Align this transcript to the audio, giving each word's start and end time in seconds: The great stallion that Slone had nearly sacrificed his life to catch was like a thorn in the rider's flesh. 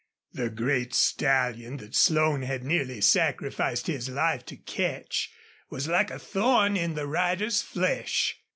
The 0.33 0.49
great 0.49 0.95
stallion 0.95 1.77
that 1.77 1.93
Slone 1.93 2.41
had 2.41 2.63
nearly 2.63 3.01
sacrificed 3.01 3.85
his 3.85 4.09
life 4.09 4.43
to 4.47 4.55
catch 4.57 5.29
was 5.69 5.87
like 5.87 6.09
a 6.09 6.17
thorn 6.17 6.75
in 6.75 6.95
the 6.95 7.05
rider's 7.05 7.61
flesh. 7.61 8.39